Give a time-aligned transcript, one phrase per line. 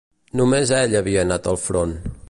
[0.39, 1.97] Només ell havia anat al front.